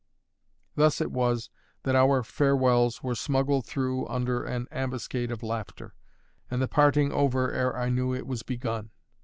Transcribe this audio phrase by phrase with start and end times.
[0.73, 1.51] Thus it was
[1.83, 5.93] that our farewells were smuggled through under an ambuscade of laughter,
[6.49, 8.89] and the parting over ere I knew it was begun.